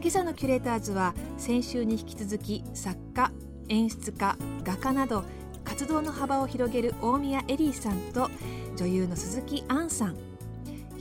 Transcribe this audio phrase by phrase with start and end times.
[0.00, 3.32] 今朝のキュレーターズは先週に引き続き作家
[3.68, 5.24] 演出家画家など
[5.64, 8.30] 活動の幅を広げる大宮エリーさんと
[8.76, 10.16] 女優の鈴木杏さん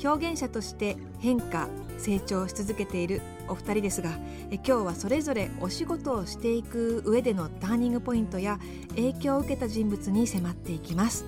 [0.03, 4.09] 表現者として変化成長し続けているお二人ですが
[4.51, 8.59] 今日はそれぞれお仕事をしていく上でのターニングポイントや
[8.95, 11.25] 影響を受けた人物に迫っていきます。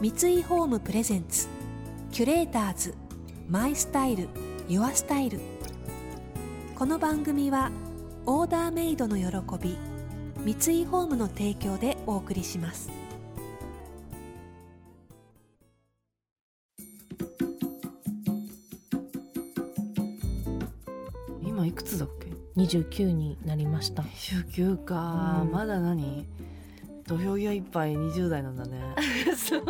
[0.00, 1.48] 三井ホームプレゼンツ
[2.12, 2.94] キュレーターズ
[3.48, 4.28] マイスタイル
[4.70, 5.40] ユアスタイル
[6.74, 7.70] この番組は
[8.26, 9.24] オーダーメイドの喜
[9.58, 9.78] び
[10.54, 12.90] 三井ホームの提供でお送りします。
[21.42, 22.26] 今いくつだっけ
[22.60, 24.02] ？29になりました。
[24.02, 25.50] 29か、うん。
[25.50, 26.26] まだ何？
[27.08, 28.94] 土俵際いっぱい20代なんだね。
[29.34, 29.62] そう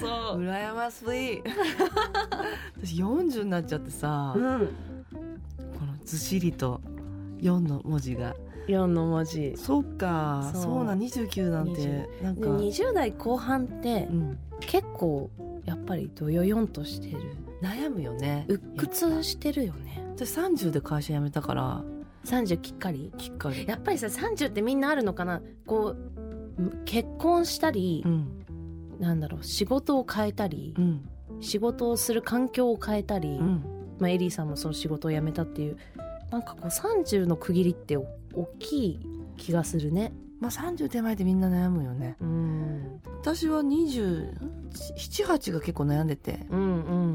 [0.00, 0.40] そう。
[0.40, 1.42] 羨ましい。
[2.80, 4.58] 私40になっちゃってさ、うん。
[4.60, 6.80] このずしりと
[7.40, 8.36] 4の文字が。
[8.68, 9.54] 4の文字。
[9.56, 10.84] そっかそう。
[10.84, 15.30] なん29なんてなんか、で20代後半ってうん、結構
[15.64, 17.18] やっぱりどよよんとしてる。
[17.60, 18.46] 悩むよね。
[18.48, 20.00] 鬱屈してるよね。
[20.14, 21.82] 私30で会社辞めたから。
[22.24, 23.12] 30きっかり？
[23.16, 23.66] きっかり。
[23.66, 25.40] やっぱりさ30ってみんなあるのかな？
[25.66, 26.17] こう
[26.84, 28.44] 結婚したりう、ん。
[28.98, 31.08] なんだろう仕事を変えたり、うん。
[31.40, 33.64] 仕事をする環境を変えたり、うん。
[33.98, 35.76] まあ、エリーさんもその仕事を辞めたっていう
[36.30, 39.00] なんかこう30の区切りってお大きい
[39.36, 40.12] 気がするね。
[40.40, 42.16] まあ30手前でみんな悩むよね。
[42.20, 43.00] うん。
[43.20, 46.64] 私は278が結構悩んでてうんう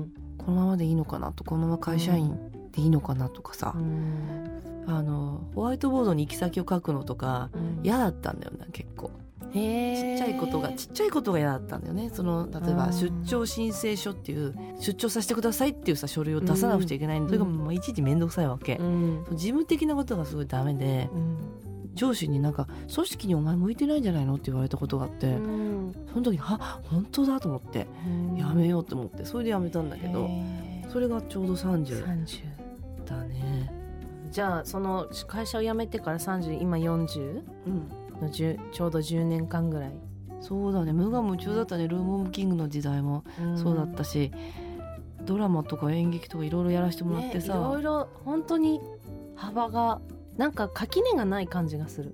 [0.04, 0.14] ん。
[0.38, 2.38] このままでいいのかなとこのまま会社員
[2.72, 3.74] でいいのかなとかさ。
[3.76, 4.64] う、ん。
[4.86, 7.50] あのホワイトボードに行き先を書くのとか
[7.84, 9.08] 嫌だったんだよね結構。
[9.08, 9.23] へ
[9.54, 12.10] ちっちゃいことがちっちゃいことが嫌だったんだよね。
[12.12, 17.32] その例えばうん出張申請書っていう出張させてくださいっていうさ書類を出さなくちゃいけないんだ。
[17.32, 19.26] けど、うんもういちいち面倒くさいわけ、うん。
[19.32, 21.10] 事務的なことがすごいダメで。
[21.14, 21.38] うん。
[21.96, 25.92] 上司になんか「組織にお前向いてないんじゃないの?」って言われたことがあって、うん。
[26.12, 27.88] その時に「は本当だ」と思って
[28.36, 30.28] やめようと思ってそれでやめたんだけど
[30.90, 33.72] それがちょうど30 30だね。
[34.32, 39.92] じゃあその会社を辞めてから30今40うんの10ちょうど10年間ぐらい、
[40.42, 40.94] そうだね。
[40.94, 41.88] 無我夢中だったね。
[41.88, 43.24] ルームオブキングの時代も。
[43.56, 44.32] そうだったし、
[45.26, 48.82] ドラマとか演劇とかいろいろやらせてもらってさ、ね、いろいろ本当に
[49.36, 50.02] 幅が
[50.38, 52.14] なんか垣根がない感じがする。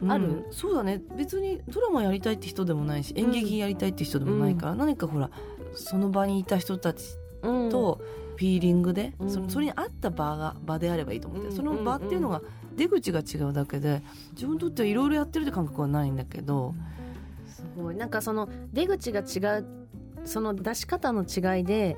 [0.00, 0.10] うん。
[0.12, 0.46] ある？
[0.50, 1.00] そうだね。
[1.16, 5.30] 別にドラマやりたいって人でもないし演劇やりたいって人でもないから、何かほら
[5.74, 7.04] その場にいた人たち
[7.42, 7.70] うん。
[7.70, 8.00] と
[8.36, 9.30] フィーリングで、うん。
[9.30, 11.54] そそれに合った場が場であればいいと思って、うん。
[11.54, 12.42] その場っていうのが
[12.76, 14.02] 出口が違うだけで
[14.32, 16.74] 自分にとってはいろいろやってるって感覚はないんだけど、
[17.46, 17.94] すごい。
[17.96, 19.66] なんかその出口が違う
[20.24, 21.96] その出し方の違いで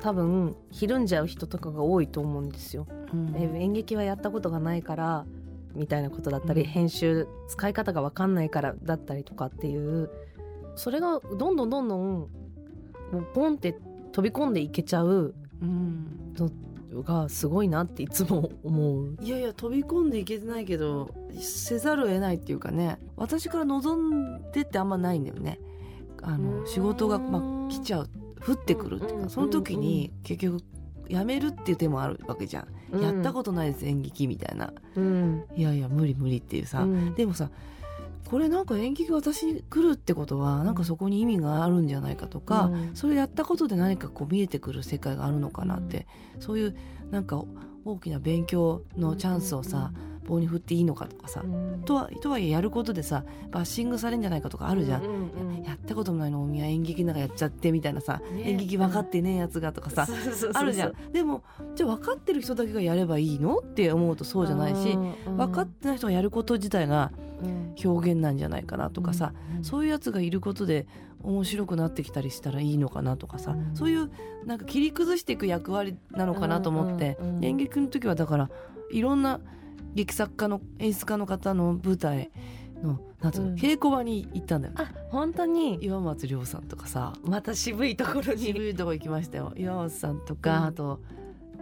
[0.00, 3.34] 多分ひるんじゃう人とかが多いと思うんですよ、うん。
[3.36, 5.26] え演劇はやったことがないから
[5.74, 6.66] みたいなことだったり、うん。
[6.66, 10.10] 編集使い方が分かんないからだったりとかっていう
[10.74, 12.28] それがどんどんどんどんも
[13.12, 13.76] うポンって
[14.12, 16.34] 飛び込んでいけちゃううん。
[16.36, 16.50] の
[17.02, 19.16] がすごいなっていつも思う。
[19.22, 25.58] いやいや飛び込んでいけてないけどせざるを得ないっていうかね私から望んでってあんまないんだよね。
[26.22, 28.10] あの仕事が、まあ、来ちゃう
[28.46, 30.60] 降ってくるっていううんかその時に結局
[31.08, 34.68] 辞めるっていう手もあるわけじゃん、やったことないです演劇みたいな。
[34.68, 35.44] と、うん。
[35.56, 37.14] いやいや無理無理っていうさ、うん。
[37.14, 37.50] でもさ
[38.30, 42.90] これなんか演劇が私に来るってことはなんかそこに意味があるんじゃないかとか、うん。
[42.94, 46.06] それやったことで何かこう見えてくる世界があるのかなって、
[46.38, 46.76] そういう
[47.10, 47.42] なんか
[47.84, 49.92] 大きな勉強のチャンスをさ、
[50.28, 51.82] 棒に振っていいのかとかさ、うん。
[51.84, 55.02] とはとはいえやることでさバッシングされるんじゃないかとかあるじゃん。
[55.02, 55.62] うんうんうん。
[55.64, 58.50] やったこともないのおみや演劇なんかやっちゃってみたいなさ、ね。
[58.50, 60.06] 演劇分かってねえやつがとかさ、
[60.54, 61.12] あるじゃん。
[61.12, 61.42] でも
[61.74, 67.29] じゃあ分かってる人だけがやればいいのって思うとそうじゃないし、うん分かってない人がやること自体がうん
[67.84, 69.64] 表現なんじゃないかなとかさ、うん。
[69.64, 70.86] そういうやつがいることで
[71.22, 73.76] 面白くなってきたりしたらいいのかなとかさ、うん。
[73.76, 74.10] そういう
[74.44, 77.28] なんか切り崩していく役割なのかなと思って、うん。
[77.28, 77.36] うん。
[77.36, 78.50] うん演劇の時はだから
[78.90, 79.40] いろんな
[79.94, 82.30] 劇作家の演出家の方の舞台
[82.82, 83.54] のなんつうの、うん。
[83.56, 84.74] 稽古場に行ったんだよ。
[84.76, 85.78] あ本当に？
[85.82, 88.38] 岩松亮さんとかさまた渋いところに。
[88.38, 90.64] 渋いとこ行きましたよ岩松さんとか、うん。
[90.66, 91.00] あと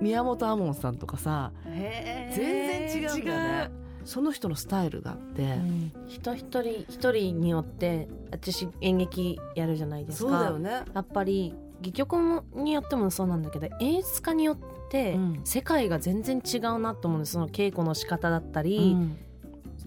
[0.01, 5.59] 宮本亞門さんとかさ全全然違うんだよねその人のスタイルがあって、
[6.07, 10.31] 人一人一人によって私演劇やるじゃないですか。
[10.31, 10.71] そうだよね。
[10.95, 12.17] やっぱり戯曲
[12.55, 14.59] によってもそうなんだけど演出家によっ
[14.91, 15.41] てうん。
[15.45, 17.33] 世界が全然違うなと思うんです。
[17.33, 19.19] その稽古の仕方だったり、うん。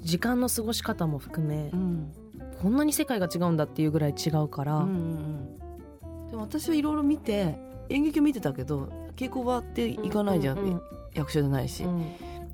[0.01, 2.13] 時間の過ごし方も含め、うん。
[2.61, 5.57] こんなに世界が違うんだっていうぐらい違うから、うんうん
[6.13, 6.29] うん。
[6.29, 7.57] でも私はいろいろ見て
[7.89, 10.81] 演劇を見てたけど稽古場って行かないじゃん、うんうん。
[11.15, 12.05] 役者じゃないし、うん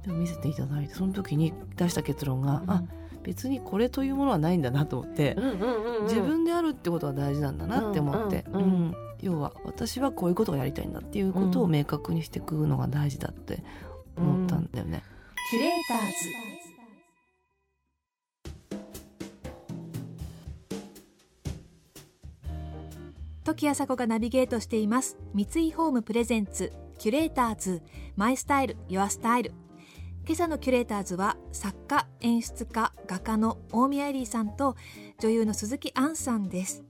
[0.07, 2.81] でも見せていただいてその時に出した結論が、あ
[3.24, 6.04] 別にこれというものはないんだなと思って、うんうんうんうん。
[6.04, 13.63] 自分であるってことが大事なんだなって思って、うんうんうん要は私はこういうことがやりたいんだっていうことを明確にしていくのが大事だって
[14.15, 15.01] 思ったんだよね。
[15.50, 16.13] キュレーターズ。
[23.44, 25.18] 時あさこがナビゲートしています。
[25.33, 27.81] 三井ホームプレゼンツキュレーターズ。
[28.18, 29.51] マイスタイルユアスタイル
[30.28, 34.76] 今朝のキュレーターズは作家演出家画家の大宮エリーさんと
[35.20, 36.84] 女優の鈴木杏さんです、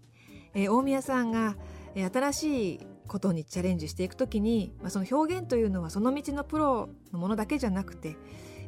[0.56, 1.56] えー大宮さんが、
[1.94, 8.18] 新しいことにチャレンジしていくときに、まあ、その表現というのはその道のプロのものだけじゃなくて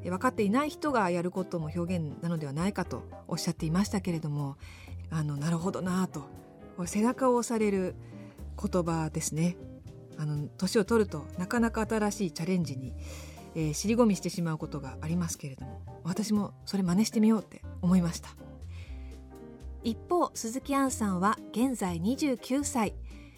[0.03, 4.57] 分かっていない人がやることも表現なのではないかとおっしゃっていましたけれども
[5.09, 6.29] あのなるほどなと。
[6.85, 7.95] 背中を押される
[8.55, 9.57] 言葉ですね。
[10.57, 12.93] 年を取るとなかなか新しいチャレンジに、
[13.55, 18.29] えー尻込みしてしまうことがありますけれども私もそれ真似してみようって思いました。
[19.83, 22.93] 一方鈴木杏さんは現在29歳。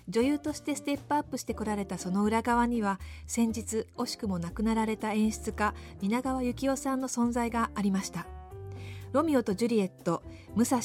[0.09, 8.25] 女優としてステップアップしてこられたその裏側には先日惜しくも亡くなられた演出家蜷川幸雄さんの存在がありました。
[9.13, 10.23] ロミオとジュリエット
[10.55, 10.81] 武蔵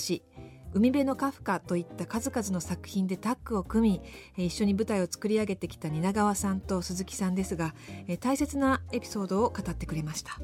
[0.77, 4.03] 海辺のカフカといった数々の作品でタッグを組み
[4.37, 7.75] えー一緒に舞台を作り上げてきた蜷川さんと鈴木さんですが
[8.09, 10.39] えー大切なエピソードを語ってくれました。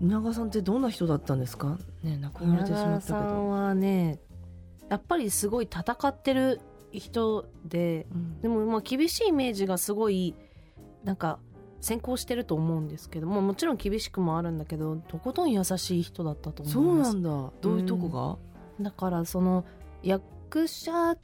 [0.00, 1.78] 稲川さんってどんな人だったんですか？
[2.02, 3.18] ね亡くなられてしま稲川ったけど。
[3.18, 4.18] さんはね
[4.90, 6.60] やっぱりすごい戦ってる
[6.90, 8.40] 人でうん。
[8.40, 10.34] でもまあ厳しいイメージがすごい
[11.04, 11.38] なんか
[11.82, 17.14] 先行してると思うんですけどももちろん厳しくもあるんだけどとことん優しい人だったと思そういます。
[17.14, 17.52] なんだ。
[17.60, 18.38] どういうとこ
[18.78, 19.64] が、だからその
[20.02, 21.16] 役者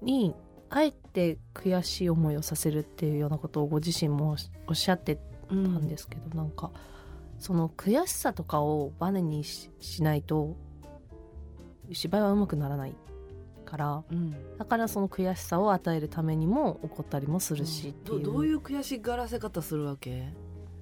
[0.00, 0.34] に
[0.70, 4.36] あえて悔しい思いをさせるっていうようなことをご自身も
[4.66, 6.70] おっしゃってたんですけど、なんか
[7.38, 10.56] その悔しさとかをバネにししないと
[11.92, 12.94] 芝居はうまくならない
[13.64, 14.36] からうん。
[14.58, 20.28] だからその悔しさを与えるためにも怒ったりもするしっていう、どどういう悔しがらせ方するわけ、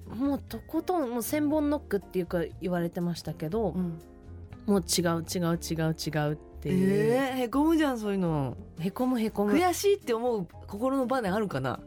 [0.07, 3.99] もうとことんもう千本ノックっていうか言われてましたけど、ん、
[4.67, 8.55] もう違う違う違う違うっていう、えー、へこむじゃんそういうの。
[8.79, 9.53] へこむへこむ。
[9.53, 11.79] 悔しいって思う心のバネあるかな？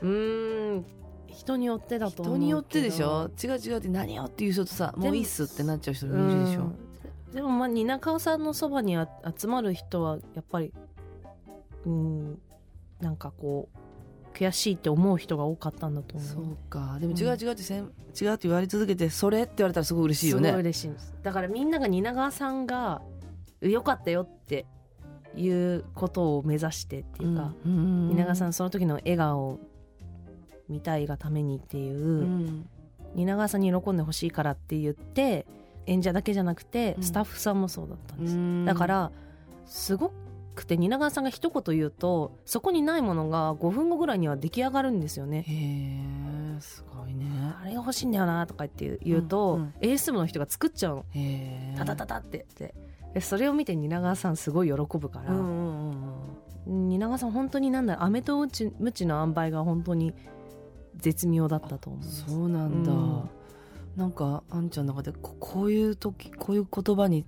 [0.00, 0.84] うーん。
[1.26, 3.30] 人によってだと人によってでしょ？
[3.42, 6.60] 違う違うって何よっていう人とさもういいっすってなっちゃう人もいるでしょ。
[6.60, 6.89] うん
[7.32, 10.72] でもまあ蜷川さんのそばにあ集まる人はやっぱり
[11.86, 12.38] うん
[13.00, 16.98] なんかこう悔しいって思う人が多かったんだと思うそうか。
[17.00, 23.02] でも違う違うってせん、違うって言われ続けてそれって言われたらすごい嬉しいよすごいね嬉しいんですだからみんなが蜷川さんが
[23.60, 24.66] 良かったよって
[25.36, 29.60] いうことを目指してっていうか、うんうんうん蜷川さんその時の笑顔を
[30.68, 32.68] 見たいがためにっていう、うん
[33.16, 35.44] 蜷川さんに喜んでほしいからって言って
[35.86, 37.02] 演者だけじゃなくてうん。
[37.02, 38.64] スタッフさんもそうだったんです、うん。
[38.64, 39.12] だから
[39.66, 40.12] すご
[40.54, 45.44] くて蜷川さんが一言言うとそこにないものが5分後ぐらいには出来上がるんですよね。
[45.46, 47.26] へえすごいね。
[47.62, 49.74] あれが欲しいんだよなとか言って言うと、うんうん。
[49.80, 51.04] 演出部の人が作っちゃうの。
[51.10, 51.74] へえ。
[51.78, 52.74] タタタタってって。
[53.14, 55.46] でそれを見て蜷川さんすごい喜ぶから、うんうん
[56.66, 56.88] うんうん。
[56.90, 60.14] 蜷川さん本当になんだろう飴とムチムチの塩梅が本当に
[60.96, 62.24] 絶妙だったと思います。
[62.30, 63.30] そうなんだ、うん
[63.96, 67.26] なんかあんちゃんの中でここういう時こういう言葉に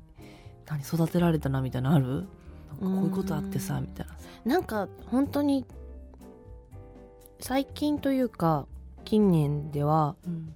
[0.66, 2.06] 何育てられたなみたいなのある？
[2.06, 2.26] なんか
[2.80, 4.12] こういうことあってさうんみたいな。
[4.44, 5.64] なんか本当に
[7.40, 8.66] 最近というか
[9.04, 10.54] 近年ではうん。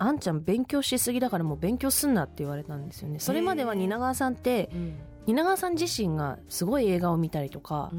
[0.00, 3.18] あんちゃん勉強しすぎだからもう勉強すんなって言われたんですよね。
[3.18, 4.70] それまでは蜷川さんって
[5.26, 7.90] 蜷川さん自身がすごい映画を見たりとか、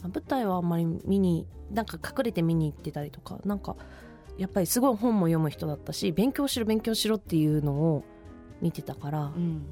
[0.00, 3.76] まあ舞台はあんまり見になんか隠れて見に行ってたりとかなんか
[4.38, 8.04] やっぱりすごい本も読む人だったし勉強しろ勉強しろっていうのを
[8.60, 9.62] 見てたから、うん。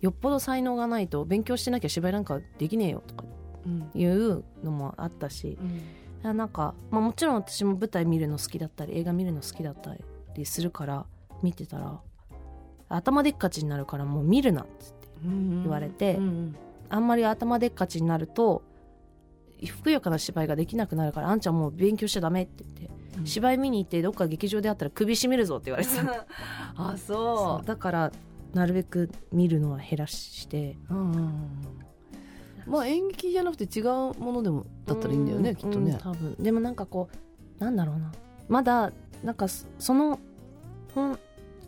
[0.00, 3.24] よっぽど才能がないと勉強してなきゃ芝居なんかできねえよとか
[3.66, 3.90] うん。
[3.94, 5.58] いうのもあったし
[6.22, 6.36] うん。
[6.36, 9.94] なんか、まあ、もちろん私も舞台見るの好きだったり映画見るの好きだった
[10.34, 11.06] りするから
[11.42, 12.00] 見てたら
[12.88, 16.56] 頭でっかちになるからもう見るなっつって言言われてうん。
[16.88, 18.62] あんまり頭でっかちになると
[19.66, 26.26] ふくよかな芝居ができなくなるからあんちゃんもう勉強しちゃダメって言って、うん、芝居見に行ってどっか劇場であったら首絞めるぞって言われてた。
[26.76, 27.66] あそう。
[27.66, 28.12] だから
[28.54, 31.32] なるべく見るのは減らして、うんうんうん、
[32.66, 33.86] まあ演劇じゃなくて違う
[34.18, 36.34] ものでもだったらいいんだよね、きっとね、多分。
[36.40, 37.08] でもなんかこ
[37.60, 38.12] うなんだろうな。
[38.48, 40.18] まだなんかその
[40.94, 41.18] 本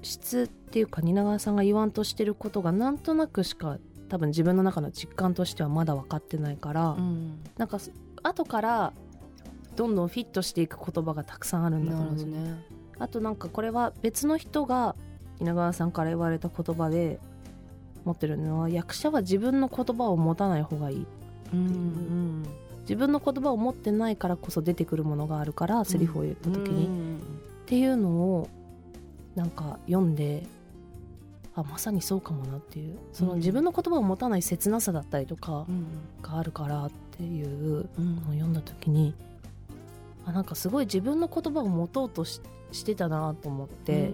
[0.03, 3.79] 質っていうか蜷川さんが言わんとしてることがなんとなくしか
[4.13, 7.79] 多分自分の中の実感としてはまだ分かってないから、うん、なんか
[8.23, 8.93] 後から
[9.75, 12.13] どんどんフィットしていく言葉がたくさんあるんだと思う。
[12.13, 12.63] んですね。
[12.99, 14.97] あとなんかこれは別の人が
[15.39, 17.21] 蜷川さんから言われた言葉で
[18.05, 21.07] 持ってるのは役者は自分の言葉を持たない方がいいう、
[21.55, 22.47] うんうん、
[22.83, 27.21] 自分の言葉を持ってないからこそ出てくるものがあるからセリフを言った時に、うん、っ
[27.65, 28.49] ていうのを
[29.35, 30.47] なんか読んで
[31.55, 32.99] あまさにそうかもなっていう。
[33.13, 35.67] その自分の言葉を持たない切なさだったりとか
[36.23, 39.15] があるからっていうのを読んだ時に、
[40.25, 42.41] あなんかすごい自分の言葉を持とうとし
[42.71, 44.13] してたなと思って、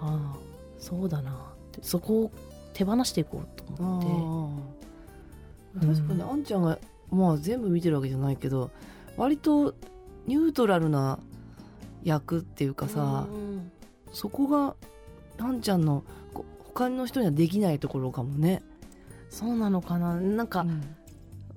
[0.00, 0.36] ああ
[0.78, 1.34] そうだなっ
[1.72, 2.30] てそこを
[2.72, 4.02] 手放していこうと思っ
[5.80, 5.86] て。
[5.86, 6.78] 確かに、あんちゃんが
[7.10, 8.70] まあ全部見てるわけじゃないけど
[9.16, 9.74] 割と
[10.26, 11.18] ニュートラルな
[12.02, 13.26] 役っていうかさ、
[14.12, 14.74] そこが
[15.40, 16.04] あんちゃんの
[16.58, 18.62] 他の人にはできないところかもね。
[19.28, 20.14] そうなのかな。
[20.14, 20.66] なんか、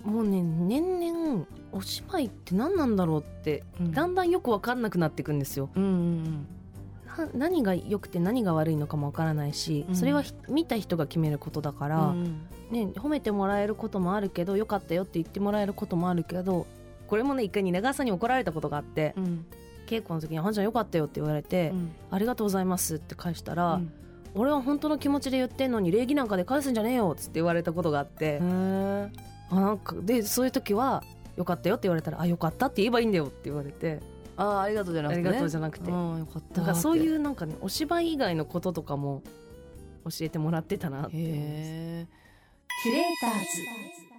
[0.05, 7.39] うん、もうね年々お芝居って何なんだろうって、うん、だんだんよく分かんなくなっていくんですよ、うんうんうん。
[7.39, 16.65] 何が良くて何が悪いのかもわからないし、それは見た人が決めることだから、うん、ね、褒めてもらえることもあるけどよかったよって言ってもらえることもあるけど
[17.07, 19.45] これもね一回蜷川さんに怒られたことがあって、うん、
[19.85, 23.91] 稽古の時に「はんちゃんよかったよ」って言われて、うん、ありがとうございます」って返したら、うん、
[24.35, 28.45] 俺は本当の気持ちで言ってんのに礼儀なんかで返すんじゃねえよっつって言われたことがあってあ
[29.55, 31.03] なんかでそういう時は
[31.37, 33.99] 「よかったよ」って言われたら「あよかった」って言えばいいんだよって言われて。
[34.35, 36.61] あありがとうじゃなくて、ね、ありがとうじゃなくて、よかった。
[36.61, 39.21] だからそういうなんかねお芝居以外のこととかも
[40.05, 42.07] 教えてもらってたなってキュレー
[43.21, 43.39] ター。
[43.41, 44.12] ズ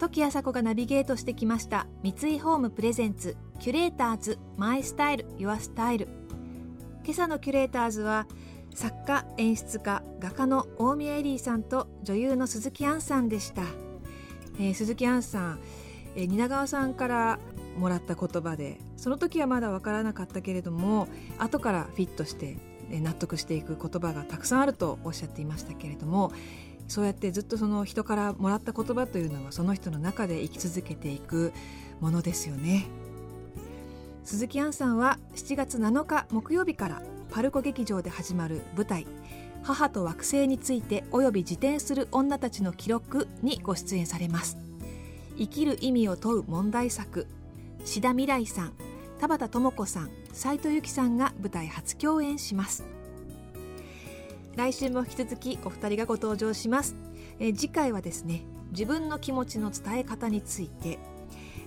[0.00, 1.86] 時あさこがナビゲートしてきました。
[2.02, 6.08] 三井ホームプレゼンツキュレーターズマイスタイルユアスタイル。
[7.04, 8.26] 今朝のキュレーターズは
[8.74, 13.62] 作家演出家画家の大宮エリーさんと女優の鈴木杏さんでした、
[14.58, 15.60] えー、鈴木杏さん、
[16.16, 17.38] えー、蜷川さんから
[17.76, 22.56] もらった言葉でその時はまだ分からなかったけれども後からフィットして
[22.90, 26.32] 納得していく言葉がたくさんあるとおっしゃっていましたけれども
[26.90, 31.52] そうやってずっとその人からもらった言葉というのはその人の中で生き続けていく
[32.00, 32.88] ものですよね。
[34.24, 39.06] 鈴木杏さんは7月7日木曜日からパルコ劇場で始まる舞台
[39.62, 44.58] 「母と惑星についておよび自転する女たちの記録」にご出演されます。
[45.38, 47.28] 生きる意味を問う問題作
[47.84, 48.72] 志田未来さん
[49.20, 52.82] 田畑智子さん斉藤由貴さんが舞台初共演します。
[54.56, 56.96] 来週も引き続きお二人がご登場します、
[57.38, 58.42] え次回はですね
[58.72, 60.98] 自分の気持ちの伝え方について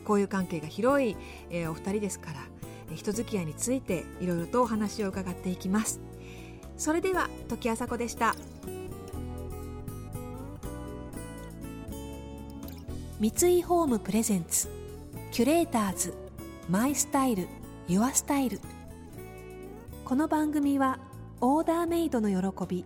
[0.02, 1.16] 交友関係が広い、
[1.50, 2.40] えお二人ですから
[2.92, 6.02] え人付き合いについていろいろとお話を伺っていきます。
[6.78, 8.36] それでは時あさこでした。
[13.20, 14.68] 三井ホームプレゼンツ
[15.32, 16.14] キュレーターズ
[16.70, 17.48] マイスタイル
[17.88, 18.60] ユアスタイル。
[20.04, 21.00] この番組は
[21.46, 22.86] オーダーメイドの喜び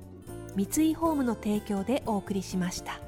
[0.55, 3.06] 三井ホームの提供でお送りしました。